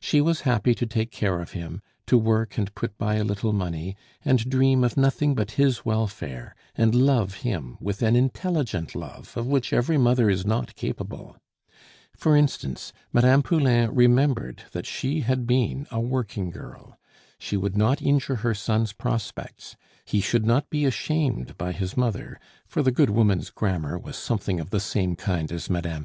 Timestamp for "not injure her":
17.76-18.54